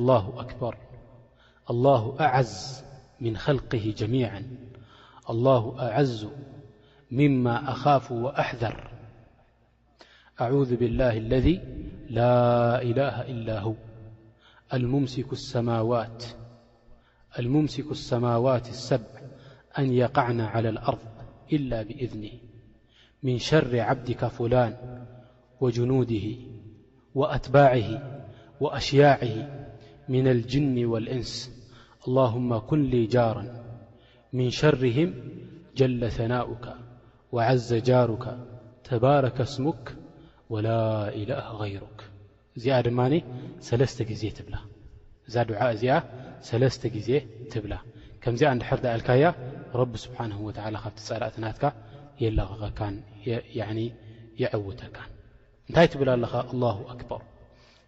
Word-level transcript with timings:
الله 0.00 0.40
أكبر 0.40 0.76
الله 1.70 2.16
أعز 2.20 2.84
من 3.20 3.36
خلقه 3.36 3.94
جميعا 3.98 4.56
الله 5.30 5.82
أعز 5.92 6.28
مما 7.10 7.70
أخاف 7.70 8.12
وأحذر 8.12 8.90
أعوذ 10.40 10.76
بالله 10.76 11.18
الذي 11.18 11.60
لا 12.10 12.82
إله 12.82 13.20
إلا 13.22 13.58
هو 13.58 13.74
الممسك 14.74 15.32
السماوات 17.90 18.66
السبع 18.68 19.20
أن 19.78 19.92
يقعنا 19.92 20.46
على 20.46 20.68
الأرض 20.68 21.02
إلا 21.52 21.82
بإذنه 21.82 22.32
من 23.22 23.38
شر 23.38 23.80
عبدك 23.80 24.24
فلان 24.26 25.04
وجنوده 25.60 26.34
وأتباعه 27.14 28.10
وأشياعه 28.60 29.59
ምن 30.12 30.24
اልጅን 30.34 30.76
واልእንስ 30.92 31.32
للهመ 32.14 32.50
ኩንሊ 32.68 32.92
ጃራ 33.14 33.38
ምን 34.36 34.48
ሸርህም 34.58 35.10
ጀለ 35.78 36.02
ثናؤካ 36.16 36.64
وዓዘ 37.34 37.68
ጃሩካ 37.88 38.24
ተባረከ 38.88 39.38
ስሙክ 39.54 39.82
ወላ 40.52 40.68
إላ 41.20 41.30
غይሩክ 41.60 41.98
እዚኣ 42.56 42.76
ድማ 42.86 43.00
ሰለስተ 43.68 43.98
ጊዜ 44.10 44.22
ትብላ 44.38 44.56
እዛ 45.28 45.34
ድ 45.48 45.50
እዚኣ 45.74 45.94
ሰለስተ 46.48 46.82
ጊዜ 46.96 47.10
ትብላ 47.52 47.74
ከምዚኣ 48.22 48.50
ንድሕር 48.58 48.80
ዳኣልካያ 48.84 49.24
ረቢ 49.80 49.92
ስብሓንه 50.04 50.36
ወላ 50.46 50.76
ካብቲ 50.84 50.98
ፃላእትናትካ 51.08 51.64
የለቕቀካን 52.24 52.94
የዐውተካን 54.42 55.10
እንታይ 55.68 55.86
ትብላ 55.92 56.08
ኣለኻ 56.16 56.32
ه 56.88 56.94
ክበር 57.00 57.20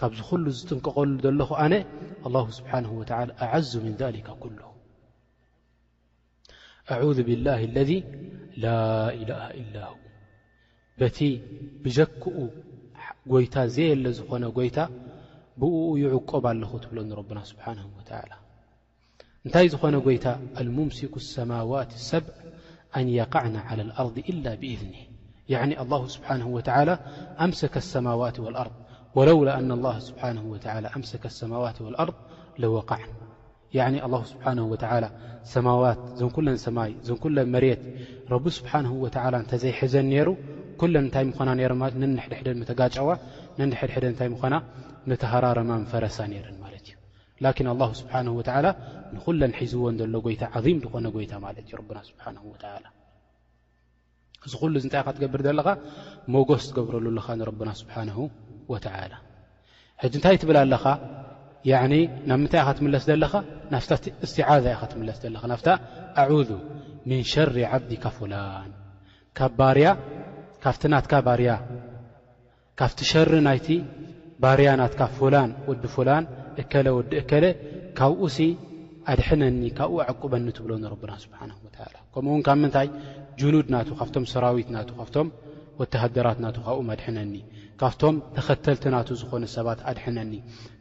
ካ 0.00 0.08
ل 0.44 0.50
ዝጥንቀቀሉ 0.56 1.10
ለኹ 1.40 1.50
الله 2.26 2.44
نه 2.84 2.90
وى 2.98 3.12
أعز 3.46 3.72
من 3.86 3.92
ذلك 4.02 4.26
كله 4.42 4.68
أعذ 6.94 7.18
باله 7.28 7.60
الذي 7.70 7.98
لا 8.64 8.80
إله 9.20 9.42
إل 9.60 9.74
ه 9.90 9.92
ቲ 11.16 11.18
بክኡ 11.82 12.34
يታ 13.44 13.56
زየ 13.74 13.90
ዝኾነ 14.18 14.44
يታ 14.68 14.78
ብ 15.60 15.62
يعቆب 16.04 16.44
ኣለ 16.52 16.62
ብሎ 16.90 16.96
رب 17.20 17.30
سبنه 17.50 17.86
ولى 17.98 18.18
እታይ 19.46 19.66
ዝኾነ 19.74 19.94
يታ 20.16 20.26
لممسك 20.66 21.14
السموات 21.22 21.90
سع 22.10 22.24
أن 22.98 23.06
يقعن 23.20 23.54
على 23.68 23.82
الأرض 23.88 24.16
إلا 24.30 24.52
بإذنه 24.60 25.02
الله 25.84 26.00
سنه 26.14 26.46
ول 26.56 26.66
أ 27.42 27.44
ت 28.36 28.38
وأض 28.44 28.68
ውላ 29.18 29.30
ብሓ 29.84 29.94
ሰ 31.36 31.40
ማዋት 35.66 35.98
ር 36.24 36.26
ዕ 36.54 36.56
ት 36.64 36.66
ማይ 36.76 36.90
ዘዘ 37.08 37.30
ሩ 37.52 37.54
ታይ 39.16 39.30
ጨዋድ 42.96 44.10
ተ 45.10 45.12
ፈሳ 45.92 46.18
ን 46.36 46.38
ሒዝዎን 49.58 49.96
ሎ 50.14 50.16
ታ 50.40 50.42
ኾነ 50.60 51.06
እዚ 54.46 54.54
ሉ 54.74 54.76
ይ 54.80 54.84
ገብር 55.22 55.40
ዘለኻ 55.48 55.68
መስ 56.34 56.64
ገብረሉ 56.78 57.06
ኻ 57.28 57.30
ና 58.08 58.10
ሕጂ 60.02 60.12
እንታይ 60.18 60.36
ትብል 60.42 60.56
ኣለኻ 60.62 60.84
ናብ 62.28 62.38
ምንታይ 62.42 62.60
እኢኸትምለስ 62.62 63.02
ዘለኻ 63.08 63.32
ናፍእስትዓዛ 63.72 64.64
ኢኸትምለስ 64.76 65.16
ዘለኻ 65.24 65.42
ናፍታ 65.52 65.68
ኣذ 66.22 66.50
ምን 67.08 67.20
ሸሪ 67.32 67.56
ዓብዲካ 67.72 68.04
ፍላን 68.18 68.70
ካብ 69.38 69.50
ባርያ 69.58 69.86
ካብቲ 70.62 70.82
ናትካ 70.92 71.12
ባርያ 71.26 71.50
ካብቲ 72.78 72.98
ሸሪ 73.12 73.30
ናይቲ 73.48 73.68
ባርያ 74.42 74.68
ናትካ 74.80 75.00
ላን 75.34 75.50
ወዲ 75.70 75.84
ላን 76.08 76.24
እከለ 76.60 76.86
ወዲ 76.98 77.10
እከለ 77.22 77.44
ካብኡ 77.98 78.20
ኣድሕነኒ 79.12 79.62
ካብኡ 79.78 79.92
ኣዓቁበኒ 80.04 80.46
ትብሎ 80.56 80.70
ንረብና 80.82 81.12
ስብሓን 81.24 81.50
ላ 81.94 81.96
ከምኡውን 82.12 82.42
ካብ 82.46 82.56
ምንታይ 82.62 82.88
ጅኑድ 83.38 83.66
ናቱ 83.74 83.88
ካብቶም 84.00 84.24
ሰራዊት 84.32 84.68
ና 84.74 84.76
ካፍቶም 84.98 85.28
ወተሃደራት 85.80 86.38
ና 86.44 86.46
ካብኡኣድሐነኒ 86.66 87.34
ካብቶም 87.80 88.16
ተኸተልትና 88.36 88.96
ዝኾነ 89.20 89.44
ሰባት 89.54 89.80
ኣድነኒ 89.90 90.32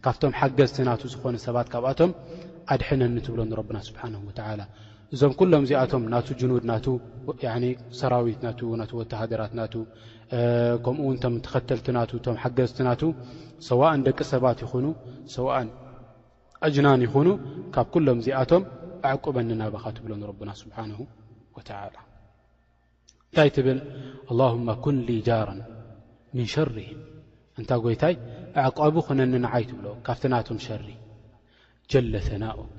ካብቶም 0.06 0.34
ሓገዝትና 0.40 0.90
ዝኾነ 1.14 1.36
ሰባት 1.46 1.68
ካብኣቶም 1.74 2.12
ኣድሕነኒ 2.74 3.16
ትብሎ 3.26 3.40
ና 3.76 3.78
ስብሓ 3.88 4.02
ላ 4.60 4.62
እዞም 5.16 5.34
ኩሎም 5.40 5.64
ዚኣቶም 5.70 6.04
ና 6.14 6.16
ኑድ 6.70 6.86
ሰራዊት 8.00 8.62
ወተሃራትከምኡ 9.00 11.08
ተኸተልትና 11.48 11.98
ሓገዝትና 12.44 12.90
ሰዋእን 13.70 14.02
ደቂ 14.08 14.18
ሰባት 14.34 14.58
ይኹኑ 14.66 14.86
ሰእን 15.36 15.70
ኣጅናን 16.68 17.00
ይኹኑ 17.08 17.28
ካብ 17.76 17.86
ሎም 18.08 18.20
ዚኣቶም 18.28 18.64
ኣዕቁበኒ 19.12 19.50
ናባኻ 19.62 19.84
ትብሎኒና 20.00 20.50
ስብሓ 20.64 20.78
እንታይ 20.90 23.50
ትብል 23.58 23.78
ኩ 24.84 24.86
ጃረን 25.30 25.60
ምን 26.38 26.48
ሸርህም 26.54 27.02
እንታይ 27.60 27.80
ጎይታይ 27.84 28.16
ኣዕቀቡ 28.62 28.96
ክነኒንዓይ 29.08 29.64
ትብሎ 29.70 29.86
ካብቲ 30.06 30.24
ናቶም 30.34 30.58
ሸሪ 30.66 30.86
ጀለ 31.92 32.14
ثናኡክ 32.28 32.78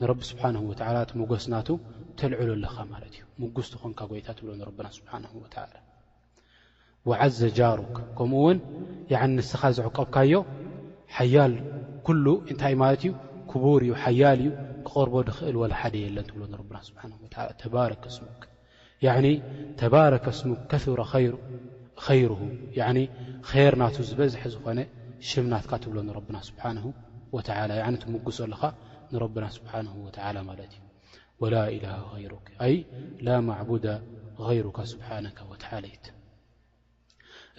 ንረብ 0.00 0.20
ስብሓን 0.30 0.56
ወላ 0.70 0.82
እቲ 1.04 1.10
መጎስናቱ 1.20 1.68
ተልዕሉ 2.18 2.48
ኣለኻ 2.56 2.74
ማለት 2.92 3.12
እዩ 3.16 3.22
ምጉስት 3.42 3.72
ኾንካ 3.82 4.00
ጎይታ 4.10 4.28
ትብሎ 4.38 4.62
ብና 4.78 4.86
ስብሓንወላ 4.98 5.54
ወዓዘ 7.08 7.38
ጃሩክ 7.58 7.94
ከምኡ 8.18 8.40
ውን 8.46 8.58
ንስኻ 9.36 9.62
ዝዕቀብካዮ 9.76 10.32
ሓያል 11.16 11.54
ኩሉ 12.06 12.26
እንታይ 12.52 12.74
ማለት 12.82 13.00
እዩ 13.04 13.12
ክቡር 13.50 13.80
እዩ 13.86 13.92
ሓያል 14.04 14.38
እዩ 14.44 14.50
ክቐርቦ 14.86 15.14
ድኽእል 15.28 15.56
ወላሓደ 15.62 15.94
የለን 16.04 16.26
ትብሎ 16.30 16.42
ና 16.76 16.80
ስ 16.88 16.90
ተባረከ 17.62 18.04
ስሙክ 18.18 18.42
ተባረከ 19.82 20.24
ስሙክ 20.40 20.60
ከረ 20.72 21.00
ኸይሩ 21.12 21.34
ሩ 22.28 22.32
ር 23.70 23.72
ናቱ 23.80 23.96
ዝበዝሐ 24.08 24.42
ዝኾነ 24.54 24.78
ሽምናትካ 25.28 25.72
ትብሎ 25.82 25.98
ንረብና 26.08 26.36
ስብሓን 26.48 26.78
ወላ 27.34 27.48
ትምጉሶ 28.02 28.38
ኣለኻ 28.46 28.62
ንረብና 29.12 29.44
ስብሓን 29.56 29.86
ወ 30.04 30.06
ማለት 30.48 30.72
እዩ 30.76 30.80
ወላ 31.42 31.54
ኢላሃ 31.76 32.10
ይሩክ 32.24 32.46
ኣይ 32.66 32.74
ላ 33.26 33.28
ማዕቡደ 33.48 33.86
ይሩካ 34.58 34.78
ስብሓነካ 34.92 35.38
ወትዓለይት 35.50 36.04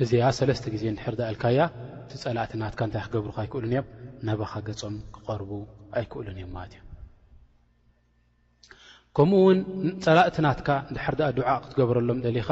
እዚኣ 0.03 0.23
ሰለስተ 0.39 0.65
ግዜ 0.73 0.83
ድሕርዳ 0.97 1.21
እልካያ 1.31 1.59
እቲ 2.03 2.11
ፀላእትናትካ 2.23 2.79
እንታይ 2.87 3.01
ክገብሩካ 3.05 3.37
ኣይክእሉን 3.43 3.71
እዮም 3.73 3.85
ነባኻ 4.27 4.53
ገጾም 4.67 4.95
ክቐርቡ 5.15 5.51
ኣይክእሉን 5.99 6.37
እዮም 6.41 6.51
ማለት 6.57 6.73
እዮ 6.77 6.81
ከምኡውን 9.17 9.59
ፀላእትናትካ 10.05 10.67
ዳሕርዳ 10.97 11.21
ድዓእ 11.39 11.59
ክትገብረሎም 11.63 12.19
ደሊኻ 12.27 12.49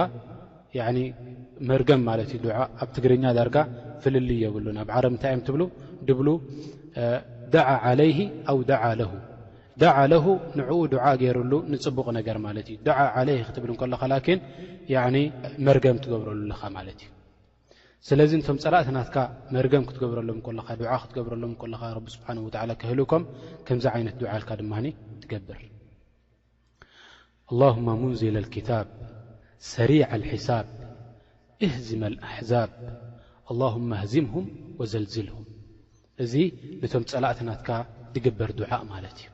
መርገም 1.70 2.02
ማለት 2.10 2.30
እዩ 2.36 2.40
ድዓ 2.46 2.58
ኣብ 2.84 2.90
ትግርኛ 2.96 3.24
ዳርጋ 3.38 3.58
ፍልል 4.04 4.28
የብሉን 4.44 4.78
ኣብ 4.84 4.90
ዓረም 4.98 5.14
እንታይ 5.16 5.32
እዮም 5.34 5.44
ትብሉ 5.48 5.62
ድብሉ 6.08 6.28
ዳዓ 7.54 7.70
ዓለይሂ 7.90 8.18
ኣው 8.52 8.58
ዳዓ 8.72 8.84
ለሁ 9.02 9.12
ዳዓ 9.82 9.98
ለሁ 10.14 10.26
ንዕኡ 10.60 10.80
ድዓ 10.94 11.06
ገይሩሉ 11.22 11.54
ንፅቡቕ 11.74 12.08
ነገር 12.20 12.38
ማለት 12.48 12.68
እዩ 12.74 12.78
ዳዓ 12.88 13.00
ዓለይ 13.20 13.40
ክትብል 13.48 13.72
እለኻ 13.88 14.02
ላኪን 14.14 14.40
መርገም 15.68 15.98
ትገብረሉለኻ 16.06 16.62
ማለት 16.78 17.00
እዩ 17.06 17.10
ስለዚ 18.08 18.32
እንቶም 18.38 18.58
ፀላእትናትካ 18.64 19.18
መርገም 19.56 19.84
ክትገብረሎም 19.90 20.40
ለኻ 20.60 20.68
ድዓ 20.82 20.94
ክትገብረሎም 21.04 21.54
ልኻ 21.74 21.82
ረቢ 21.98 22.08
ስብሓን 22.16 22.40
ወላ 22.48 22.72
ክህልከም 22.82 23.26
ከምዚ 23.68 23.86
ዓይነት 23.96 24.18
ድዓ 24.22 24.32
ኢልካ 24.40 24.50
ድማኒ 24.62 24.86
ትገብር 25.24 25.60
ኣላሁማ 27.52 27.88
ሙንዝል 28.02 28.46
ኪታብ 28.56 28.88
ሰሪዕ 29.72 30.08
ልሒሳብ 30.22 30.66
እህዝመ 31.66 32.02
ኣሕዛብ 32.28 32.72
ኣላሁማ 33.52 33.90
ኣህዝምሁም 33.98 34.46
ወዘልዝልሁም 34.80 35.46
እዚ 36.24 36.34
ነቶም 36.82 37.04
ፀላእት 37.12 37.40
ናትካ 37.50 37.70
ትግበር 38.16 38.50
ዱዓእ 38.60 38.84
ማለት 38.94 39.16
እዩ 39.22 39.28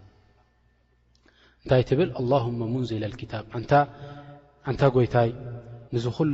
እንታይ 1.61 1.83
ትብል 1.89 2.09
ኣላሁሞ 2.21 2.59
ሙንዝኢለልኪታብ 2.75 3.45
ኣንታ 4.67 4.81
ጎይታይ 4.97 5.29
ንዝ 5.95 6.05
ኹሉ 6.17 6.33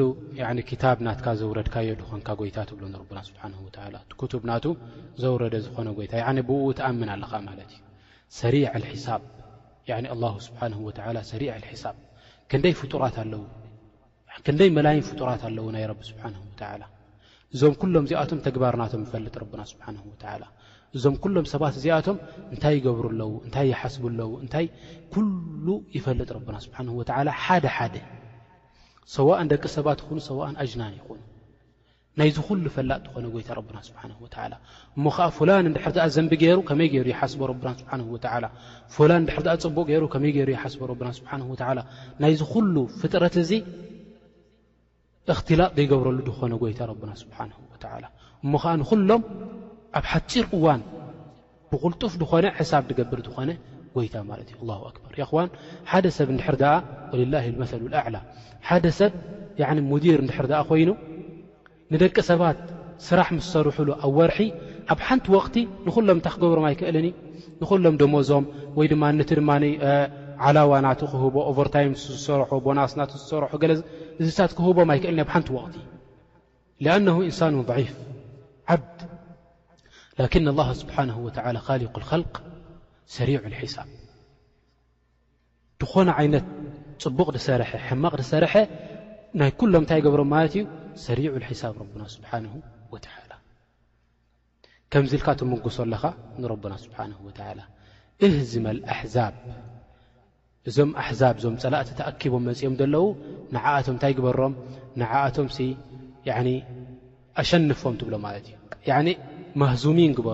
ክታብ 0.69 0.97
ናትካ 1.07 1.27
ዘውረድካዮ 1.41 1.89
ድኾንካ 2.01 2.27
ጎይታ 2.39 2.57
ትብሎ 2.69 2.83
ረና 2.99 3.19
ስብሓን 3.31 3.53
ወላ 3.65 3.95
ክቱብ 4.19 4.43
ናቱ 4.49 4.65
ዘውረደ 5.23 5.55
ዝኾነ 5.67 5.87
ጎይታ 5.99 6.13
ብኡ 6.49 6.61
ተኣምን 6.79 7.09
ኣለኻ 7.15 7.31
ማለት 7.49 7.69
እዩ 7.77 7.81
ሰሪ 8.39 8.55
ሒሳብ 8.91 9.21
ኣላ 10.13 10.23
ስብሓን 10.47 10.73
ወላ 10.87 11.17
ሰሪ 11.31 11.43
ሳብ 11.83 11.95
ክንደይ 12.49 12.75
ፍጡራት 12.81 13.17
ኣለዉ 13.25 13.43
ክንደይ 14.45 14.69
መላይን 14.77 15.05
ፍጡራት 15.09 15.41
ኣለዉ 15.49 15.65
ናይ 15.75 15.83
ረቢ 15.91 16.01
ስብሓን 16.11 16.33
ዓላ 16.71 16.83
እዞም 17.55 17.73
ኩሎም 17.81 18.05
እዚኣቶም 18.07 18.39
ተግባርናቶም 18.47 19.03
ይፈልጥ 19.05 19.35
ብና 19.51 19.61
ስብሓን 19.71 19.95
ላ 20.41 20.45
እዞም 20.97 21.15
ኩሎም 21.23 21.45
ሰባት 21.53 21.75
እዚኣቶም 21.79 22.17
እንታይ 22.53 22.73
ይገብሩኣለው 22.79 23.31
እታይ 23.47 23.69
ሓስብለው 23.81 24.31
ታሉ 24.55 25.67
ይፈልጥ 25.97 26.29
ና 26.55 26.59
ስብሓ 26.65 26.79
ሓደ 27.45 27.65
ሓደ 27.77 27.95
ሰዋእን 29.15 29.49
ደቂ 29.53 29.63
ሰባት 29.77 29.97
ይኹኑ 30.03 30.19
ሰዋን 30.29 30.53
ኣጅናን 30.63 30.93
ይኹኑ 30.99 31.19
ናይዚ 32.19 32.35
ሉ 32.63 32.67
ፈላጥ 32.75 32.99
ትኾነ 33.05 33.25
ይታ 33.39 33.51
ና 33.75 33.79
ስብሓ 33.87 34.01
እሞ 34.97 35.05
ከዓ 35.15 35.25
ላን 35.49 35.67
ድሕ 35.75 35.85
ዘንቢ 36.15 36.31
ገይሩ 36.43 36.59
ከመይ 36.69 36.87
ገይሩ 36.93 37.07
ይሓስቦ 37.13 37.41
ና 37.67 37.71
ስሓላ 38.27 38.45
ድ 39.47 39.57
ፅቡቅ 39.65 39.85
ገይሩከመይገይሩ 39.91 40.49
ይሓስ 40.57 40.75
ናብ 41.41 41.81
ናይዚ 42.23 42.41
ሉ 42.75 42.85
ፍጥረት 43.01 43.35
እዙ 43.43 43.51
እኽትላጥ 45.33 45.69
ዘይገብረሉ 45.77 46.17
ዝኾነ 46.27 46.53
ጎይታ 46.63 46.81
ና 46.89 46.95
ብሓ 47.03 47.93
እሞከዓ 48.45 48.71
ንኩሎም 48.81 49.21
ኣብ 49.97 50.05
ሓፂር 50.11 50.43
እዋን 50.57 50.81
ብቁልጡፍ 51.71 52.13
ድኾነ 52.21 52.45
ሳብ 52.71 52.87
ገብር 52.99 53.19
ዝኾነ 53.27 53.49
ጎይታ 53.95 54.15
ማለት 54.31 54.47
እዩ 54.53 54.59
ኣበር 54.69 55.45
ን 55.47 55.49
ሓደ 55.91 56.05
ሰብ 56.17 56.29
ድሕር 56.39 56.55
ኣ 56.71 56.73
ወልላ 57.13 57.35
መ 57.61 57.65
ኣዕላ 58.01 58.17
ሓደ 58.67 58.85
ሰብ 58.99 59.11
ሙዲር 59.91 60.21
ድሕር 60.29 60.45
ኣ 60.59 60.61
ኮይኑ 60.71 60.89
ንደቂ 61.93 62.15
ሰባት 62.29 62.59
ስራሕ 63.07 63.27
ምስ 63.37 63.47
ሰርሕሉ 63.53 63.89
ኣብ 64.05 64.11
ወርሒ 64.19 64.39
ኣብ 64.93 64.99
ሓንቲ 65.07 65.25
ወቅቲ 65.37 65.55
ንሎም 65.85 66.15
እንታ 66.17 66.27
ክገብሮም 66.35 66.65
ኣይክእልኒ 66.69 67.07
ንሎም 67.61 67.95
ደመዞም 68.01 68.45
ወይ 68.77 68.87
ድማ 68.91 69.03
ድ 69.29 69.41
ዓላዋ 70.47 70.71
ናት 70.85 71.01
ክህቦ 71.11 71.35
ኦቨርታይ 71.51 71.85
ዝሰርሑ 72.03 72.49
ቦናስ 72.65 72.91
ና 72.99 73.01
ዝሰርሑ 73.11 73.51
ለ 73.71 73.71
እዚታት 74.21 74.51
ክህቦ 74.57 74.77
ይ 74.97 74.99
ክእል 75.03 75.19
ብሓንቲ 75.29 75.47
ወቕት 75.57 75.75
ኣነ 76.95 77.07
እንሳኑ 77.29 77.55
ضፍ 77.69 77.87
ዓብ 78.73 78.81
ላ 80.19 80.59
ه 80.67 80.71
ስብሓን 80.81 81.09
ሊق 81.83 81.97
ል 82.21 82.25
ሰሪ 83.15 83.29
ሳብ 83.75 83.87
ድኾነ 85.81 86.09
ዓይነት 86.19 86.45
ፅቡቕ 87.03 87.27
ሰርሐ 87.47 87.71
ሕማቕ 87.87 88.15
ሰርሐ 88.31 88.53
ናይ 89.39 89.51
ኩሎም 89.59 89.83
ንታይ 89.85 89.99
ገብሮም 90.07 90.29
ማለት 90.35 90.53
እዩ 90.59 90.63
ሰሪዑ 91.05 91.33
ሳብ 91.61 91.73
ረና 91.79 92.01
ስብሓን 92.15 92.45
ላ 93.29 93.31
ከምዚልካ 94.91 95.27
ትመጉሶ 95.39 95.77
ኣለኻ 95.85 96.03
ንረና 96.41 96.73
ስብሓን 96.85 97.11
ላ 97.59 97.61
እህዝመ 98.25 98.65
ኣዛብ 98.95 99.33
እዞም 100.69 100.91
ኣሕዛብ 101.01 101.33
እዞም 101.39 101.55
ፀላእቲ 101.63 101.89
ተኣኪቦም 101.99 102.43
መፅኦም 102.49 102.75
ዘለዉ 102.79 103.03
ንዓኣቶም 103.55 103.93
እንታይ 103.97 104.13
ግበሮም 104.19 104.53
ንዓኣቶም 105.01 105.47
ኣሸንፎም 107.41 107.93
ትብሎ 108.01 108.13
ማለት 108.25 108.45
እዩ 108.49 108.55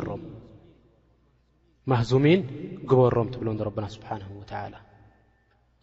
ሮማህዙሚን 0.07 2.57
ግበሮም 2.89 3.27
ትብሎ 3.33 3.47
ንረብና 3.59 3.85
ስብሓን 3.95 4.21
ላ 4.73 4.75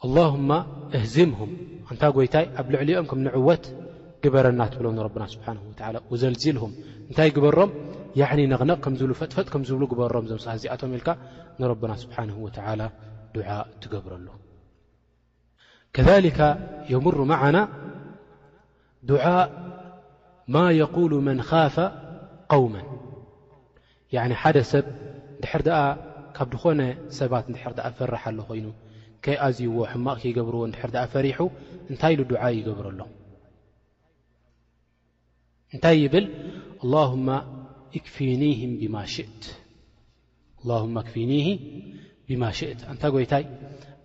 ኣላሁማ 0.06 0.50
እህዝምሁም 0.96 1.52
እንታ 1.92 2.02
ጎይታይ 2.16 2.44
ኣብ 2.60 2.66
ልዕሊኦም 2.74 3.06
ከም 3.10 3.18
ንዕወት 3.26 3.64
ግበረና 4.24 4.60
ትብሎ 4.72 4.86
ንረብና 4.98 5.24
ስብሓ 5.34 5.46
ዘልዚልሁም 6.22 6.72
እንታይ 7.08 7.28
ግበሮም 7.36 7.70
ነቕነቕ 8.52 8.78
ከምዝብሉ 8.84 9.12
ፈጥፈጥ 9.20 9.48
ከምዝብሉ 9.54 9.82
ግበሮም 9.92 10.24
ዞምሰዚኣቶም 10.30 10.90
ኢልካ 10.98 11.08
ንረብና 11.62 11.92
ስብሓን 12.04 12.28
ወላ 12.44 12.80
كذلك 15.92 16.38
يمر 16.90 17.24
معن 17.24 17.56
دعاء 19.02 19.46
ما 20.48 20.70
يقول 20.70 21.12
من 21.14 21.42
خاف 21.42 21.76
قوما 22.48 22.82
ن 24.14 24.34
ح 24.34 24.52
سብ 24.60 24.84
د 25.42 25.44
دኾن 26.32 26.80
سባت 27.18 27.46
فرح 27.98 28.28
ل 28.38 28.40
ይن 28.50 28.72
كيأዝዎ 29.26 29.76
حم 29.90 30.06
كيብرዎ 30.22 30.62
فرح 31.12 31.38
እታይ 31.92 32.16
دع 32.32 32.42
يبرሎ 32.58 33.00
እنታይ 35.74 35.96
يبل 36.04 36.24
اللهم 36.84 37.28
اكفنه 37.98 38.60
بما 38.80 39.02
شئت 39.16 39.42
اللهم 40.62 40.94
اكنه 41.02 41.48
ብማሽእት 42.28 42.80
እንታ 42.92 43.02
ጎይታይ 43.14 43.44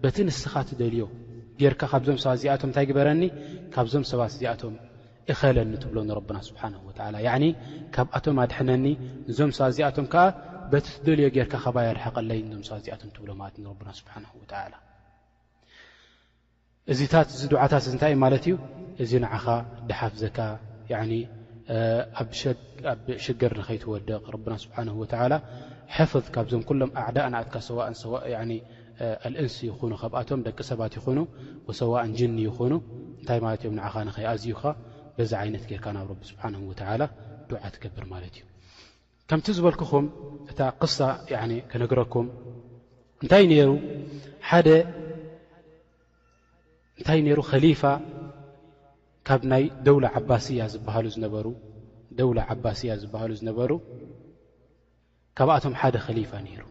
በቲ 0.04 0.16
ንስኻ 0.28 0.54
ትደልዮ 0.70 1.04
ጌርካ 1.62 1.82
ካብዞም 1.92 2.18
ሰባት 2.24 2.38
እዚኣቶም 2.40 2.70
እንታይግበረኒ 2.70 3.24
ካብዞም 3.74 4.04
ሰባት 4.12 4.32
እዚኣቶም 4.36 4.74
እኸለኒ 5.32 5.74
ትብሎ 5.84 5.98
ንረብና 6.10 6.38
ስብሓንወዓላ 6.48 7.16
ዕኒ 7.28 7.44
ካብኣቶም 7.96 8.40
ኣድሕነኒ 8.44 8.86
ንዞም 9.30 9.52
ሰባት 9.58 9.72
እዚኣቶም 9.76 10.08
ከዓ 10.14 10.24
በቲ 10.72 10.88
ትደልዮ 10.96 11.28
ጌርካ 11.36 11.54
ከባ 11.66 11.76
ያድሓቀለይ 11.90 12.40
ዞም 12.52 12.64
ሰባት 12.70 12.80
እዚኣቶም 12.86 13.10
ትብሎ 13.18 13.30
ማለት 13.42 13.56
ንረብና 13.66 13.90
ስብሓንሁወዓላ 14.00 14.74
እዚታት 16.94 17.28
እዚ 17.36 17.44
ድዓታት 17.54 17.84
እ 17.90 17.94
ንታይ 17.96 18.14
እዩ 18.16 18.20
ማለት 18.26 18.44
እዩ 18.50 18.56
እዚ 19.04 19.12
ንዓኻ 19.26 19.46
ድሓፍ 19.90 20.14
ዘካ 20.24 20.38
ኣብ 22.20 22.30
ሽገር 23.26 23.52
ንኸይትወድቕ 23.60 24.24
ረብና 24.36 24.54
ስብሓን 24.64 24.90
ወላ 25.02 25.34
ሓፍظ 25.96 26.26
ካብዞም 26.36 26.62
ኩሎም 26.70 26.92
ኣዕዳእናእትካ 27.02 27.56
ን 28.50 28.52
ልእንስ 29.34 29.56
ይኹኑ 29.68 29.92
ከብኣቶም 30.02 30.40
ደቂ 30.48 30.58
ሰባት 30.70 30.94
ይኹኑ 30.98 31.20
ወሰዋእን 31.68 32.12
ጅኒ 32.18 32.36
ይኹኑ 32.50 32.74
እንታይ 33.20 33.40
ማለት 33.46 33.60
እዮም 33.64 33.76
ንዓኻ 33.80 33.94
ንኸይኣዝዩካ 34.10 34.64
በዚ 35.16 35.32
ዓይነት 35.42 35.64
ገይርካ 35.70 35.86
ናብ 35.96 36.08
ረቢ 36.12 36.22
ስብሓን 36.32 36.54
ወተላ 36.70 37.02
ዱዓ 37.50 37.62
ትገብር 37.74 38.06
ማለት 38.14 38.34
እዩ 38.38 38.44
ከምቲ 39.30 39.48
ዝበልኩኹም 39.58 40.06
እታ 40.52 40.60
ክሳ 40.82 40.98
ክነግረኩም 41.72 42.28
እንታይ 43.24 43.44
ሩ 43.70 43.72
ሓደ 44.50 44.68
እንታይ 47.00 47.20
ነሩ 47.30 47.40
ከሊፋ 47.52 47.82
ካብ 49.28 49.42
ናይ 49.52 49.64
ደውላ 49.88 50.06
ዓባስያ 50.20 50.62
ዝሃሉ 50.74 51.06
ዝነበሩ 51.16 51.48
ደውላ 52.18 52.40
ዓባስያ 52.56 52.92
ዝበሃሉ 53.02 53.32
ዝነበሩ 53.40 53.72
ካብኣቶም 55.38 55.74
ሓደ 55.82 55.96
ኸሊፋ 56.06 56.32
ነይሩ 56.46 56.62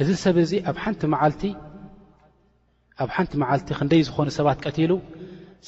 እዚ 0.00 0.08
ሰብ 0.24 0.36
እዚ 0.44 0.52
ኣብንቲ 0.72 1.00
ዓልቲኣብ 1.26 3.08
ሓንቲ 3.16 3.32
መዓልቲ 3.42 3.68
ክንደይ 3.78 4.02
ዝኾኑ 4.08 4.28
ሰባት 4.38 4.58
ቀቲሉ 4.66 4.92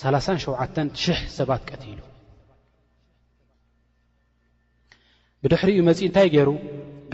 3ላንሸዓተ 0.00 0.76
ሽሕ 1.02 1.18
ሰባት 1.38 1.62
ቀቲሉ 1.70 1.98
ብድሕሪኡ 5.42 5.80
መፂኢ 5.88 6.06
እንታይ 6.08 6.28
ገይሩ 6.34 6.50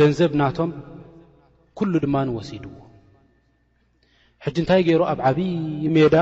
ገንዘብ 0.00 0.32
ናቶም 0.40 0.70
ኩሉ 1.78 1.92
ድማ 2.04 2.16
ንወሲድዎ 2.28 2.72
ሕጂ 4.44 4.56
እንታይ 4.62 4.82
ገይሩ 4.88 5.02
ኣብ 5.12 5.18
ዓብዪ 5.28 5.42
ሜዳ 5.96 6.14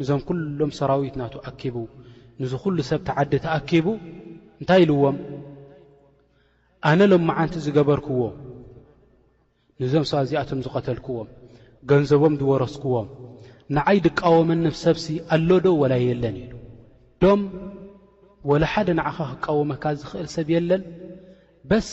ንዞም 0.00 0.20
ኩሎም 0.28 0.70
ሰራዊት 0.78 1.14
ናት 1.20 1.34
ኣኪቡ 1.50 1.76
ንዝ 2.40 2.52
ኹሉ 2.62 2.76
ሰብ 2.90 3.00
ተዓዲ 3.08 3.32
ተኣኪቡ 3.44 3.86
እንታይ 4.60 4.80
ኢልዎም 4.84 5.16
ኣነ 6.90 7.00
ሎመዓንቲ 7.12 7.54
ዝገበርክዎ 7.66 8.20
ንዞም 9.80 10.04
ሰባዚኣቶም 10.10 10.58
ዝቐተልክዎም 10.66 11.28
ገንዘቦም 11.90 12.34
ዝወረስክዎም 12.40 13.08
ንዓይ 13.76 13.98
ድቃወመን 14.06 14.62
ሰብሲ 14.84 15.06
ኣሎዶ 15.36 15.66
ወላ 15.82 15.92
የለን 16.06 16.36
ኢሉ 16.44 16.52
ሎም 17.24 17.40
ወላሓደ 18.50 18.88
ንዓኻ 18.98 19.18
ክቃወመካ 19.32 19.84
ዝኽእል 20.00 20.28
ሰብ 20.36 20.48
የለን 20.54 20.82
በስ 21.68 21.88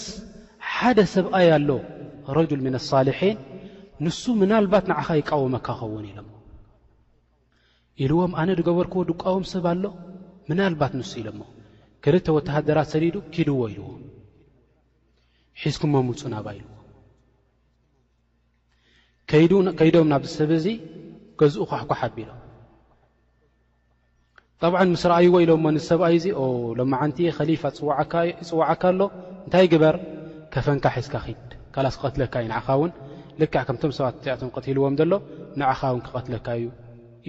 ሓደ 0.73 0.97
ሰብኣይ 1.15 1.47
ኣሎ 1.57 1.69
ረጅል 2.37 2.59
ምን 2.65 2.73
ኣሳሊሒን 2.81 3.37
ንሱ 4.05 4.21
ምናልባት 4.41 4.85
ንዕኻ 4.91 5.07
ይቃወመካ 5.21 5.67
ክኸውን 5.71 6.05
ኢሎም 6.11 6.29
ኢልዎም 8.03 8.31
ኣነ 8.41 8.49
ዝገበርክዎ 8.59 9.01
ዱቃቦም 9.09 9.45
ሰብ 9.53 9.65
ኣሎ 9.71 9.85
ምናልባት 10.49 10.93
ንሱ 10.99 11.11
ኢሎሞ 11.21 11.41
ክልተ 12.03 12.25
ወተሃደራት 12.37 12.87
ሰዲዱ 12.93 13.15
ኪድዎ 13.33 13.57
ኢልዎ 13.71 13.87
ሒዝኩሞም 15.63 16.05
ምፁ 16.09 16.21
ናብ 16.33 16.45
ኢልዎ 16.55 16.69
ከይዶም 19.79 20.07
ናብዚ 20.13 20.29
ሰብ 20.39 20.51
እዙ 20.57 20.65
ገዝኡ 21.39 21.63
ኳሕኳ 21.71 21.91
ሓቢሎም 22.01 22.39
ጠብዓን 24.63 24.89
ምስ 24.95 25.03
ረኣይዎ 25.11 25.35
ኢሎሞ 25.45 25.65
ን 25.75 25.79
ሰብኣይ 25.89 26.15
እዙ 26.19 26.25
ሎማዓንቲ 26.79 27.17
ከሊፋ 27.37 27.63
ይፅዋዓካ 28.43 28.83
ኣሎ 28.91 28.99
እንታይ 29.45 29.67
ግበር 29.71 29.95
ከፈንካ 30.53 30.85
ሒዝካ 30.97 31.15
ክድ 31.25 31.49
ካላስ 31.73 31.95
ክቀትለካ 31.99 32.33
እዩ 32.43 32.49
ንዕኻ 32.51 32.61
እውን 32.77 32.91
ልካዓ 33.41 33.61
ከምቶም 33.67 33.91
ሰባት 33.97 34.15
እዚኣቶም 34.21 34.49
ቀትልዎም 34.55 34.95
ዘሎ 35.01 35.11
ንዕኻ 35.59 35.79
ውን 35.93 36.01
ክቐትለካ 36.07 36.47
እዩ 36.59 36.65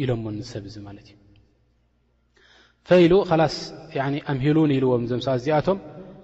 ኢሎሞ 0.02 0.24
ሰብ 0.52 0.64
እዚ 0.70 0.76
ማለት 0.88 1.06
እዩፈኢሉ 1.12 3.12
ከላስ 3.30 3.56
ኣምሂሉን 4.32 4.70
ኢልዎ 4.76 4.92
ምዞም 5.02 5.20
ሰ 5.26 5.28
እዚኣቶም 5.40 5.78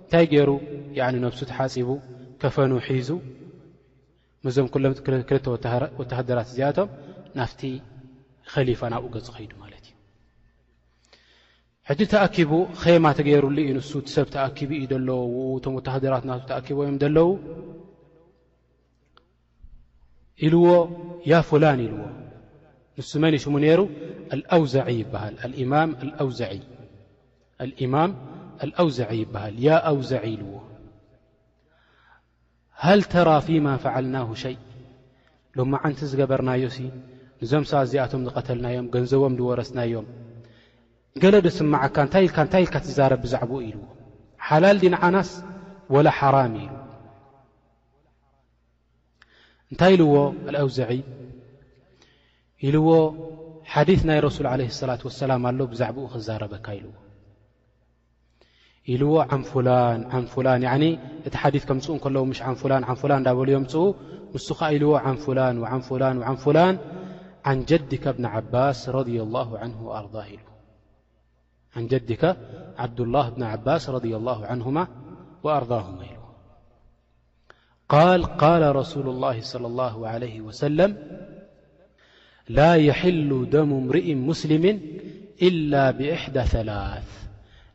እንታይ 0.05 0.25
ገይሩ 0.33 0.51
ነብሱ 1.25 1.41
ተሓፂቡ 1.51 1.89
ከፈኑ 2.43 2.73
ሒዙ 2.87 3.09
እዞም 4.51 4.67
ኩሎም 4.75 4.93
ክልተ 5.31 5.47
ወተሃደራት 6.01 6.49
እዚኣቶም 6.53 6.89
ናፍቲ 7.39 7.61
ከሊፋ 8.53 8.81
ናብኡ 8.93 9.07
ገፅ 9.15 9.27
ከይዱ 9.37 9.53
ማለት 9.63 9.85
እዩ 9.89 9.95
ሕቲ 11.89 12.01
ተኣኪቡ 12.13 12.51
ከማ 12.83 13.05
ተገይሩሉ 13.19 13.57
ዩ 13.69 13.71
ንሱ 13.79 13.91
እቲሰብ 14.03 14.27
ተኣኪቡ 14.35 14.71
እዩ 14.79 14.85
ዘለው 14.93 15.23
እቶም 15.59 15.73
ወታደራት 15.79 16.23
ና 16.29 16.31
ተኣኪቦእዮም 16.51 16.97
ዘለዉ 17.03 17.29
ኢልዎ 20.47 20.67
ያ 21.31 21.33
ፍላን 21.49 21.79
ኢልዎ 21.87 22.03
ንሱ 22.99 23.11
መን 23.23 23.35
ሽሙ 23.43 23.55
ነይሩ 23.63 23.81
أውዘ 24.57 24.75
ይሃል 25.01 25.55
እማም 27.85 28.11
أውዘዒ 28.85 29.09
ይበሃል 29.23 29.55
ያ 29.67 29.71
أውዘዒ 29.91 30.25
ልዎ 30.41 30.53
ሃል 32.85 33.01
ተራ 33.13 33.29
ፊማ 33.47 33.67
ፈዓልናه 33.85 34.29
ሸይ 34.43 34.57
ሎማ 35.59 35.73
ዓንቲ 35.87 36.01
ዝገበርናዮ 36.13 36.65
ንዞም 37.43 37.65
ሰ 37.71 37.73
ዚኣቶም 37.91 38.23
ዝቀተልናዮም 38.29 38.87
ገንዘቦም 38.95 39.35
ወረስናዮም 39.49 40.07
ገለዶስመዓካ 41.23 41.97
እታይ 42.09 42.25
እታይ 42.47 42.63
ኢልካ 42.67 42.77
ትዛረብ 42.85 43.21
ብዛዕባ 43.25 43.53
ኢልዎ 43.69 43.85
ሓላል 44.47 44.77
ዲን 44.83 44.97
ዓናስ 45.05 45.31
ወላ 45.95 46.09
ሓራም 46.19 46.55
ኢዩ 46.65 46.71
እንታይ 49.71 49.95
ኢዎ 50.03 50.13
ውዘ 50.69 50.81
ኢልዎ 52.67 52.89
ሓዲث 53.73 54.01
ናይ 54.09 54.19
رس 54.27 54.37
عه 54.53 54.61
اصلة 54.73 55.01
وسላ 55.09 55.31
ኣሎ 55.49 55.61
ብዛዕبኡ 55.73 56.05
ክዛረበካ 56.15 56.67
ኢልዎ 56.79 56.93
ኢልዎ 58.93 59.13
እቲ 61.27 61.35
ሓዲث 61.43 61.63
ከም 61.69 61.79
እከለ 61.99 62.17
ሽ 62.39 62.41
ላን 62.71 62.83
ዳልዮም 63.29 63.65
ንሱ 64.37 64.49
ኢዎ 64.75 64.93
ላ 66.59 66.63
عን 71.77 71.85
ጀድካ 71.99 72.23
عبدلላه 72.83 73.27
ብن 73.35 73.43
عባስ 73.53 73.85
رض 73.97 74.07
الله 74.21 74.39
عنه 74.51 74.67
وأርضه 75.47 75.87
ኢዎ 76.11 76.23
رس 78.81 78.93
الله 79.15 79.37
صلى 79.53 79.67
الله 79.73 79.95
عل 80.13 80.25
وس 80.47 80.61
ላ 82.57 82.61
የሕሉ 82.87 83.31
ደሙ 83.55 83.71
እምርኢን 83.83 84.21
ሙስሊምን 84.29 84.77
ኢላ 85.49 85.73
ብእሕዳ 85.99 86.37
ላ 86.69 86.75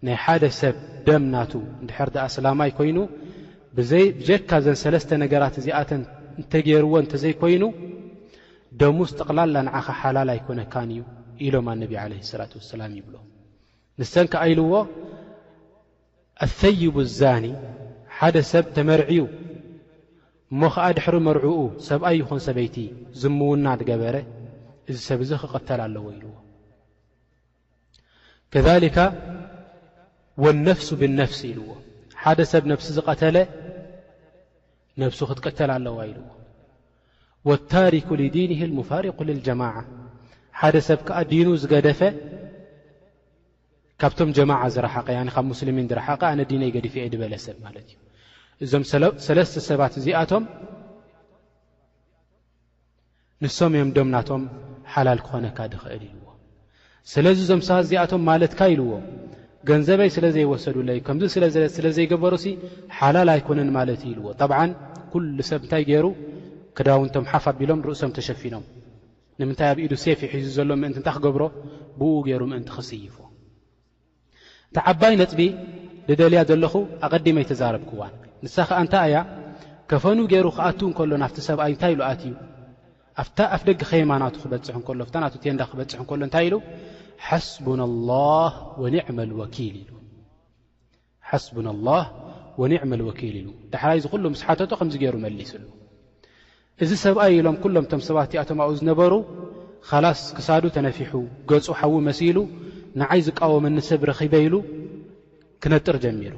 ናይ 0.08 0.16
ሓደ 0.24 0.44
ሰብ 0.62 0.78
ደም 1.08 1.24
ናቱ 1.34 1.52
ንድሕር 1.84 2.10
ቲኣስላማይ 2.16 2.72
ኮይኑ 2.78 2.98
ብጀካ 3.78 4.50
ዘን 4.66 4.78
ሰለስተ 4.84 5.10
ነገራት 5.24 5.56
እዚኣተን 5.62 6.02
እንተገይርዎ 6.42 6.94
እንተዘይኮይኑ 7.04 7.64
ደሙ 8.82 8.98
ዝጠቕላላ 9.12 9.56
ንዓኻ 9.68 9.88
ሓላል 10.02 10.30
ኣይኮነካን 10.36 10.90
እዩ 10.96 11.02
ኢሎም 11.48 11.68
ኣነቢ 11.74 11.94
ዓለ 12.04 12.12
ሰላት 12.32 12.54
ወሰላም 12.60 12.92
ይብሎ 13.00 13.16
ንሰንከኣኢልዎ 14.02 14.74
ኣሰይቡ 16.46 16.96
ኣዛኒ 17.08 17.46
ሓደ 18.18 18.36
ሰብ 18.52 18.66
ተመርዒኡ 18.78 19.26
እሞ 20.54 20.62
ኸዓ 20.76 20.86
ድሕሪ 21.00 21.18
መርዑኡ 21.28 21.62
ሰብኣይኹን 21.90 22.42
ሰበይቲ 22.50 22.78
ዝምውና 23.22 23.66
ትገበረ 23.82 24.16
እዚ 24.92 24.98
ሰብ 25.10 25.20
እዚ 25.26 25.32
ክቐተል 25.44 25.80
ኣለዎ 25.88 26.06
ኢልዎ 26.16 26.32
ከካ 28.54 28.68
الነፍሱ 30.54 30.88
ብነፍሲ 31.02 31.40
ኢልዎ 31.54 31.70
ሓደ 32.22 32.40
ሰብ 32.52 32.64
ነብሲ 32.72 32.88
ዝቐተለ 32.98 33.38
ነብሱ 35.02 35.20
ክትቀተል 35.30 35.70
ኣለዋ 35.78 35.98
ኢልዎ 36.10 36.26
ታሪኩ 37.74 38.08
ዲን 38.36 38.52
ሙፋርق 38.80 39.20
ልጀማع 39.30 39.76
ሓደ 40.60 40.76
ሰብ 40.90 41.00
ከዓ 41.08 41.18
ዲን 41.32 41.48
ዝገደፈ 41.62 42.02
ካብቶም 44.02 44.30
ጀማع 44.38 44.60
ዝረሓቐ 44.76 45.08
ካብ 45.36 45.46
ሙስልሚን 45.54 45.86
ዝረሓቐ 45.92 46.22
ኣነ 46.34 46.40
ዲንይ 46.52 46.70
ገዲፍ 46.76 46.94
እየ 47.00 47.06
ድበለ 47.14 47.34
ሰብ 47.48 47.58
ማለት 47.66 47.86
እዩ 47.90 47.96
እዞም 48.64 48.84
ሰለስተ 49.28 49.56
ሰባት 49.70 49.94
እዚኣቶም 50.00 50.44
ንሶም 53.44 53.72
እዮም 53.78 53.90
ዶም 53.96 54.10
ናቶም 54.16 54.44
ሓላል 54.94 55.20
ክኾነካ 55.26 55.60
ድኽእል 55.72 56.04
ኢልዎ 56.10 56.28
ስለዚ 57.14 57.40
ዞም 57.50 57.62
ሰ 57.68 57.80
እዚኣቶም 57.84 58.22
ማለትካ 58.30 58.60
ኢልዎ 58.74 58.92
ገንዘበይ 59.70 60.10
ስለ 60.16 60.26
ዘይወሰዱለይ 60.36 61.00
ከምዚ 61.08 61.28
ስለ 61.76 61.86
ዘይገበሩሲ 61.98 62.46
ሓላል 62.98 63.30
ኣይኮነን 63.34 63.70
ማለት 63.78 64.02
ኢልዎ 64.12 64.26
ጠብዓን 64.42 64.72
ኲሉ 65.14 65.38
ሰብ 65.50 65.62
እንታይ 65.66 65.84
ገይሩ 65.90 66.06
ክዳውንቶም 66.78 67.26
ሓፍ 67.32 67.46
ኣቢሎም 67.52 67.80
ንርእሶም 67.82 68.12
ተሸፊኖም 68.18 68.64
ንምንታይ 69.40 69.68
ኣብ 69.72 69.78
ኢዱ 69.86 69.94
ሴፍ 70.04 70.20
ይሒዙ 70.28 70.48
ዘሎ 70.58 70.70
ምእንቲ 70.84 70.98
እንታይ 71.02 71.14
ክገብሮ 71.18 71.44
ብኡ 72.00 72.14
ገይሩ 72.30 72.42
ምእንቲ 72.54 72.70
ኽስይፉ 72.78 73.16
እቲ 74.70 74.78
ዓባይ 74.94 75.14
ነጥቢ 75.24 75.42
ድደልያ 76.08 76.40
ዘለኹ 76.50 76.74
ኣቐዲመኣይ 77.06 77.46
ተዛረብክዋን 77.52 78.14
ንሳ 78.46 78.56
ኸዓ 78.70 78.78
እንታይ 78.86 79.06
እያ 79.10 79.18
ከፈኑ 79.92 80.20
ገይሩ 80.32 80.48
ክኣት 80.58 80.80
እንከሎ 80.90 81.12
ናፍቲ 81.24 81.38
ሰብኣይ 81.50 81.72
እንታይ 81.76 81.92
ኢሉኣት 81.98 82.22
እዩ 82.30 82.34
ኣፍ 83.22 83.30
ደጊ 83.68 83.78
ከይማናቱ 83.90 84.36
ክበፅሕ 84.44 84.76
እከሎ 84.82 84.98
ኣታናቱ 85.08 85.34
ቴንዳ 85.44 85.62
ክበፅሕ 85.72 85.98
እንከሎ 86.04 86.20
እንታይ 86.28 86.46
ኢሉ 86.50 86.56
ሓስቡና 87.30 87.82
ኣላህ 91.74 92.54
ወኒዕማ 92.62 92.90
ልወኪል 93.00 93.36
ኢሉ 93.42 93.48
ድሓላይ 93.72 94.00
ዚ 94.04 94.08
ኩሉ 94.14 94.24
ምስ 94.34 94.42
ሓተቶ 94.48 94.72
ከምዚ 94.80 94.96
ገይሩ 95.04 95.16
መሊስሉ 95.26 95.64
እዚ 96.84 96.92
ሰብኣይ 97.06 97.34
ኢሎም 97.40 97.56
ኩሎም 97.64 97.86
እቶም 97.88 98.02
ሰባትእቲኣቶም 98.08 98.60
ኣብኡ 98.66 98.74
ዝነበሩ 98.80 99.14
ካላስ 99.90 100.20
ክሳዱ 100.38 100.64
ተነፊሑ 100.76 101.14
ገፁ 101.52 101.66
ሓዊ 101.80 101.94
መሲሉ 102.10 102.38
ንዓይ 103.02 103.22
ዝቃወመኒ 103.28 103.78
ሰብ 103.90 104.02
ረኺበ 104.10 104.34
ኢሉ 104.46 104.56
ክነጥር 105.64 105.98
ጀሚሩ 106.06 106.34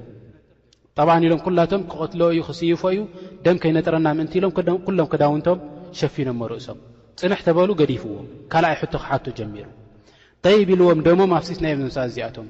ጠብዓ 0.98 1.15
ኢሎም 1.27 1.39
ኩላቶም 1.48 1.82
ክቐትለ 1.91 2.22
እዩ 2.34 2.41
ክስይፎ 2.50 2.82
እዩ 2.96 3.00
ደም 3.48 3.58
ከይነጥረና 3.63 4.08
ምእንቲ 4.20 4.34
ኢሎም 4.41 4.51
ኩሎም 4.88 5.08
ክዳውንቶም 5.13 5.60
ሸፊኖርእሶምፅንሕ 6.00 7.39
ተበሉ 7.48 7.70
ገዲፍዎ 7.82 8.13
ካልኣይ 8.54 8.75
ሕቶ 8.82 8.94
ክሓቶ 9.04 9.25
ጀሚሩ 9.39 9.68
ይብ 10.60 10.70
ኢልዎም 10.74 11.00
ደሞም 11.06 11.32
ኣብሲት 11.38 11.60
ናዮም 11.63 11.80
ምሰ 11.89 11.96
እዚኣቶም 12.10 12.48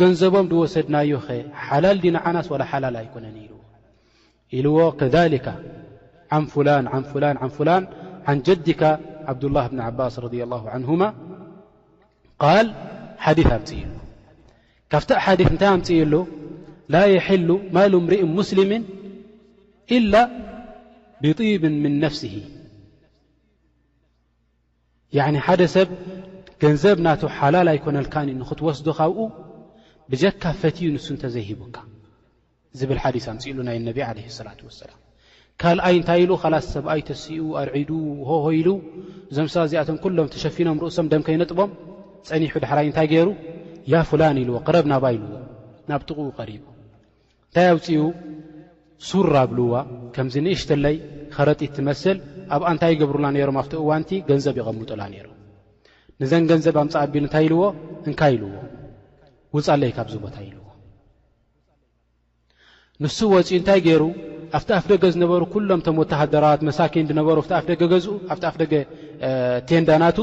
ገንዘቦም 0.00 0.46
ድወሰድናዮ 0.50 1.12
ኸ 1.26 1.36
ሓላል 1.66 1.98
ዲና 2.04 2.16
ዓናስ 2.28 2.46
ወላ 2.52 2.62
ሓላል 2.70 2.96
ኣይኮነን 3.00 3.36
ኢልዎ 3.42 3.54
ኢልዎ 4.58 4.78
ከከ 5.00 5.46
ዓን 6.36 6.46
ላን 6.68 6.86
ን 7.02 7.06
ላን 7.24 7.36
ን 7.50 7.66
ላን 7.68 7.78
ዓን 8.30 8.38
ጀዲካ 8.48 8.82
ዓብዱላه 9.32 9.64
ብን 9.70 9.78
ዓባስ 9.86 10.14
ረ 10.24 10.30
ላه 10.54 10.62
ዓንሁማ 10.74 11.02
ቃል 12.42 12.66
ሓዲ 13.24 13.38
ኣምፅ 13.58 13.70
ኢ 13.78 13.80
ካብቲዕ 14.92 15.18
ሓዲ 15.24 15.40
እንታይ 15.52 15.70
ኣምፅ 15.74 15.88
ኢሉ 16.02 16.14
ላ 16.94 16.98
የሉ 17.14 17.48
ማሉ 17.76 17.92
እምርኢ 18.02 18.20
ሙስሊም 18.38 18.70
ኢላ 19.96 20.14
ብጢብ 21.22 21.62
ምን 21.84 21.94
ነፍሲህ 22.04 22.34
ያዕኒ 25.16 25.36
ሓደ 25.46 25.62
ሰብ 25.74 25.88
ገንዘብ 26.62 26.98
ናቶ 27.06 27.20
ሓላል 27.38 27.68
ኣይኮነልካኒ 27.72 28.28
ንኽትወስዶ 28.40 28.86
ካብኡ 28.98 29.18
ብጀካ 30.10 30.42
ፈትኡ 30.60 30.78
ንሱ 30.94 31.06
እንተዘይሂቡካ 31.14 31.76
ዝብል 32.78 32.98
ሓዲስ 33.04 33.26
ኣምፂኢሉ 33.32 33.58
ናይ 33.68 33.76
ነቢ 33.88 33.98
ዓለህ 34.08 34.26
ሰላት 34.38 34.60
ወሰላም 34.68 34.98
ካልኣይ 35.62 35.94
እንታይ 35.98 36.20
ኢሉ 36.24 36.30
ኻላስ 36.42 36.64
ሰብኣይ 36.74 37.00
ተሢኡ 37.08 37.42
ኣርዒዱ 37.60 37.90
ሆሆ 38.28 38.44
ኢሉ 38.60 38.68
እዞም 39.30 39.46
ሰ 39.52 39.54
እዚኣቶም 39.68 39.96
ኲሎም 40.02 40.26
ተሸፊኖም 40.34 40.80
ርእሶም 40.84 41.06
ደምከይነጥቦም 41.12 41.70
ፀኒሑ 42.30 42.52
ዳሕራይ 42.64 42.86
እንታይ 42.90 43.08
ገይሩ 43.12 43.28
ያ 43.92 43.96
ፉላን 44.10 44.38
ኢልዎ 44.42 44.56
ቅረብ 44.68 44.86
ናባ 44.92 45.04
ኢልዎ 45.16 45.30
ናብ 45.90 46.00
ጥቕኡ 46.08 46.26
ኸሪቡ 46.38 46.64
እንታይ 47.48 47.68
ኣብፂኡ 47.74 48.00
ሱር 49.10 49.32
ኣብልዋ 49.42 49.74
ከምዚ 50.16 50.34
ንእሽተለይ 50.46 50.96
ኸረጢት 51.36 51.72
ትመስል 51.78 52.18
ኣብኣ 52.54 52.66
እንታይ 52.74 52.90
ይገብሩላ 52.94 53.26
ነይሮም 53.34 53.56
ኣብቲ 53.62 53.72
እዋንቲ 53.82 54.10
ገንዘብ 54.28 54.56
ይቐምጡላ 54.60 55.00
ነይሮም 55.12 55.36
ንዘን 56.22 56.44
ገንዘብ 56.50 56.76
ኣምፃኣቢሉ 56.82 57.20
እንታይ 57.28 57.44
ኢልዎ 57.48 57.62
እንካ 58.08 58.20
ኢልዎ 58.34 58.50
ውፃለይ 59.56 59.90
ካብዝቦታ 59.96 60.36
ኢልዎ 60.48 60.62
ንሱ 63.04 63.18
ወፂኡ 63.34 63.48
እንታይ 63.60 63.80
ገይሩ 63.86 64.02
ኣብቲ 64.56 64.68
ኣፍ 64.78 64.84
ደገ 64.92 65.04
ዝነበሩ 65.14 65.42
ኩሎም 65.54 65.80
ቶም 65.86 65.96
ወተሃደራት 66.02 66.60
መሳኪን 66.68 67.08
ድነበሩ 67.10 67.36
ኣብቲ 67.42 67.52
ኣፍ 67.58 67.64
ደገ 67.70 67.82
ገዝኡ 67.92 68.14
ኣብቲ 68.32 68.44
ኣፍ 68.50 68.56
ደገ 68.62 68.72
ቴንዳናቱ 69.70 70.18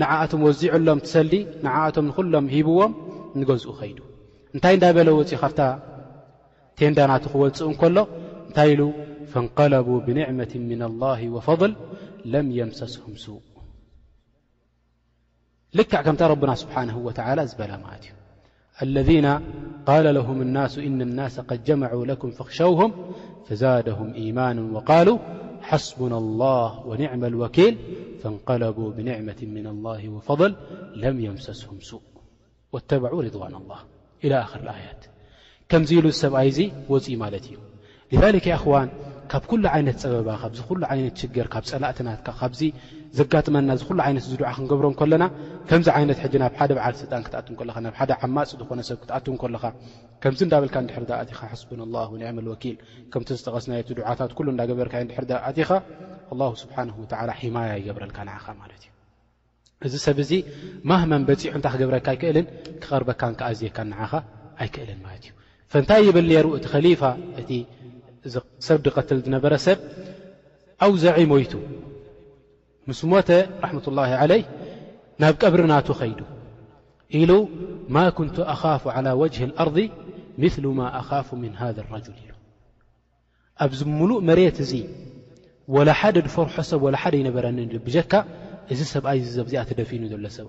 ንዓኣቶም 0.00 0.40
ወዚዑሎም 0.48 0.98
ትሰልዲ 1.06 1.34
ንዓኣቶም 1.66 2.06
ንኩሎም 2.10 2.46
ሂብዎም 2.54 2.92
ንገዝኡ 3.40 3.70
ኸይዱ 3.82 3.98
እንታይ 4.54 4.74
እንዳ 4.78 4.84
በለ 4.96 5.08
ወፂኡ 5.20 5.30
ካብታ 5.42 5.60
ቴንዳናቱ 6.80 7.24
ክወፅእ 7.34 7.68
ንከሎ 7.72 7.96
እንታይ 8.48 8.70
ኢሉ 8.74 8.80
فانقلبوا 9.34 10.00
بنعمة 10.06 10.50
من 10.54 10.80
اللهفل 10.88 11.72
يمسسهم 12.60 13.14
سوءكرنسانه 15.74 16.96
ولىالذين 17.06 19.28
قال 19.86 20.14
لهم 20.14 20.42
الناإن 20.42 20.98
الناس 21.02 21.40
قد 21.40 21.64
جمعوا 21.64 22.06
لكم 22.06 22.30
فاخشوهم 22.30 22.92
فزادهم 23.46 24.14
إيمانا 24.14 24.62
وقالوا 24.78 25.18
حسبنا 25.62 26.18
الله 26.18 26.86
ونعم 26.86 27.24
الوكيل 27.24 27.76
فانقلبوا 28.22 28.90
بنعمة 28.92 29.36
من 29.42 29.66
الله 29.66 30.08
وفضل 30.08 30.54
لم 30.96 31.20
يمسسهم 31.20 31.80
سوء 31.80 32.02
واتبعوا 32.72 33.22
روان 33.24 33.54
الله 33.54 33.76
خرذ 35.70 36.12
ካብ 39.32 39.44
ኩሉ 39.50 39.64
ዓይነት 39.74 39.96
ፀበባ 40.02 40.28
ካብዚ 40.42 40.58
ሉ 40.68 40.82
ይነት 40.98 41.16
ሽግር 41.20 41.46
ካብ 41.54 41.64
ፀላእትናትካ 41.70 42.28
ካዚ 42.40 42.60
ዘጋጥመና 43.18 43.68
እዚሉ 43.78 43.98
ይነት 44.10 44.24
ዓ 44.50 44.52
ክንገብሮ 44.56 44.86
ከለና 45.00 45.24
ከምዚ 45.68 45.88
ይነት 46.04 46.18
ናብ 46.42 46.52
ሓደ 46.60 46.70
በዓል 46.78 46.94
ስልጣን 47.00 47.22
ክትናብ 47.26 48.02
ደ 48.10 48.16
ዓማፅ 48.26 48.50
ዝኾነሰብ 48.60 48.98
ክካከምዚ 49.06 50.40
ዳብልካ 50.52 50.76
ድሕርኻ 51.30 51.42
ሓስብን 51.52 51.80
ላ 51.94 52.04
ንዕም 52.20 52.38
ወኪል 52.54 52.76
ከምቲ 53.12 53.28
ዝጠቀስ 53.40 53.66
ናየቲ 53.72 53.88
ዓታት 54.12 54.30
እዳገበርካ 54.54 54.94
ድሕርዳ 55.12 55.32
ኣትኻ 55.48 55.70
ስብሓን 56.62 56.88
ላ 57.28 57.32
ሒማያ 57.42 57.70
ይገብረልካ 57.80 58.18
ንኻ 58.28 58.46
ማለት 58.62 58.82
እዩ 58.88 58.92
እዚ 59.86 59.94
ሰብ 60.06 60.18
ዚ 60.28 60.32
ማህመን 60.90 61.22
በፂሑ 61.28 61.52
እንታይ 61.58 61.72
ክገብረካ 61.74 62.06
ኣይክእልን 62.14 62.46
ክቐርበካን 62.82 63.34
ክኣዝየካን 63.40 63.88
ንዓኻ 63.92 64.12
ኣይክእልን 64.62 64.98
ማት 65.06 65.24
ዩንታይ 65.76 66.02
ይብል 66.06 66.26
ነሩእቲሊፋእ 66.36 67.16
ሰብ 68.66 68.80
ዝነበረ 69.24 69.54
ሰብ 69.66 69.78
أوزع 70.86 71.14
ሞيت 71.32 71.52
ምስ 72.88 73.00
ሞ 73.10 73.22
رحمة 73.64 73.86
الله 73.90 74.10
عله 74.22 74.40
ናብ 75.22 75.34
ቀብሪናቱ 75.42 75.88
ከይዱ 76.00 76.20
ኢل 77.16 77.30
ማا 77.94 78.06
كንت 78.18 78.36
ኣخاፍ 78.54 78.82
على 78.96 79.10
وجه 79.22 79.40
الأرض 79.50 79.78
مثل 80.44 80.64
م 80.78 80.80
أخاፍ 81.00 81.26
من 81.42 81.52
هذا 81.62 81.80
الرجል 81.84 82.18
ኣብዚ 83.64 83.78
ሙሉእ 83.98 84.20
መሬት 84.28 84.58
እ 84.66 84.68
ول 85.74 85.88
ሓደ 86.00 86.16
فርሖ 86.36 86.54
ሰብ 86.70 86.82
و 86.86 86.88
ደ 86.94 86.96
يበረ 87.28 87.46
ካ 88.10 88.14
እዚ 88.72 88.80
ሰብ 88.94 89.04
ኣ 89.62 89.64
ደፊኑ 89.80 90.02
ሎ 90.24 90.28
ሰብ 90.38 90.46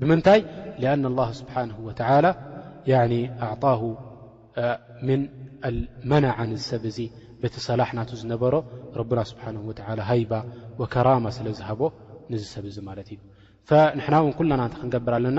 ብምንታይ 0.00 0.40
لأن 0.82 1.02
الله 1.10 1.28
سبحانه 1.40 1.76
ولى 1.86 3.18
أعطاه 3.46 3.82
መናዓ 6.10 6.38
ንዝሰብ 6.50 6.82
እዚ 6.90 6.98
በቲ 7.40 7.54
ሰላሕ 7.68 7.90
ናት 7.96 8.10
ዝነበሮ 8.20 8.54
ረብና 9.00 9.20
ስብሓን 9.30 9.56
ወ 9.68 9.72
ሃይባ 10.10 10.32
ወከራማ 10.80 11.26
ስለዝሃቦ 11.38 11.80
ንዝሰብ 12.32 12.64
እዚ 12.70 12.76
ማለት 12.88 13.08
እዩ 13.14 13.18
ንሕና 13.98 14.14
ውን 14.24 14.34
ኩለና 14.38 14.62
ተ 14.72 14.74
ክንገብር 14.80 15.12
ኣለና 15.18 15.38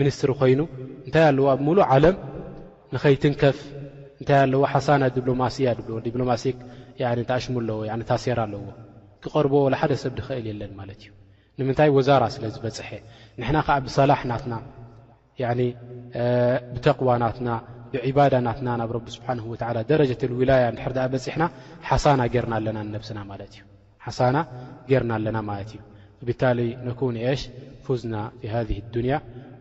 ሚኒስትሪ 0.00 0.30
ኮይኑ 0.40 0.60
እንታይ 1.06 1.24
ኣለዋ 1.30 1.44
ኣብ 1.54 1.60
ምሉእ 1.66 1.84
ዓለም 1.94 2.16
ንኸይትንከፍ 2.94 3.58
እንታይ 4.20 4.38
ኣለዎ 4.44 4.60
ሓሳና 4.72 5.02
ዲብሎማሲያ 5.16 5.68
ዲሎማሲ 6.06 6.44
ታኣሽሙ 7.30 7.54
ኣለዎ 7.62 7.76
ታሴራ 8.10 8.38
ኣለዎ 8.48 8.60
ክቐርቦ 9.24 9.52
ላሓደ 9.74 9.92
ሰብ 10.02 10.12
ንኽእል 10.18 10.46
የለን 10.50 10.72
ማለት 10.80 10.98
እዩ 11.04 11.10
ንምንታይ 11.60 11.90
ወዛራ 11.96 12.22
ስለዝበፅሐ 12.34 12.88
ንሕና 13.40 13.58
ከዓ 13.66 13.76
ብሰላሕ 13.86 14.20
ናትና 14.32 14.54
ብተቕዋናትና 16.74 17.48
ብዕባዳናትና 17.92 18.68
ናብ 18.80 18.90
ረቢ 18.96 19.06
ስብሓን 19.16 19.38
ወላ 19.50 19.76
ደረጀት 19.90 20.22
ውላያ 20.40 20.64
ድር 20.78 20.90
በፅሕና 21.12 21.44
ሓሳና 21.88 22.20
ጌርና 22.34 22.54
ኣለና 22.60 22.78
ነብስና 22.94 23.18
ማለት 23.30 23.52
እ 23.58 23.62
ሓሳና 24.06 24.36
ጌርና 24.90 25.12
ኣለና 25.18 25.38
ማለት 25.50 25.70
እዩ 25.76 25.80
ብታሊ 26.28 26.58
ነኮንኤሽ 26.88 27.42
ፉዝና 27.86 28.14
ሃ 28.52 28.62
ዱንያ 28.96 29.14